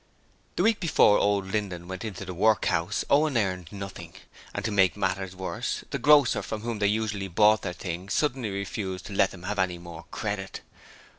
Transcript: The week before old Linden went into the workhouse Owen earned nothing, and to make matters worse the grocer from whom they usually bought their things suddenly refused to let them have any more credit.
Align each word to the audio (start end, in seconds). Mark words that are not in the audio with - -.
The 0.55 0.63
week 0.63 0.79
before 0.79 1.19
old 1.19 1.45
Linden 1.51 1.87
went 1.87 2.03
into 2.03 2.25
the 2.25 2.33
workhouse 2.33 3.05
Owen 3.07 3.37
earned 3.37 3.71
nothing, 3.71 4.15
and 4.51 4.65
to 4.65 4.71
make 4.71 4.97
matters 4.97 5.35
worse 5.35 5.83
the 5.91 5.99
grocer 5.99 6.41
from 6.41 6.61
whom 6.61 6.79
they 6.79 6.87
usually 6.87 7.27
bought 7.27 7.61
their 7.61 7.71
things 7.71 8.15
suddenly 8.15 8.49
refused 8.49 9.05
to 9.05 9.13
let 9.13 9.29
them 9.29 9.43
have 9.43 9.59
any 9.59 9.77
more 9.77 10.05
credit. 10.09 10.61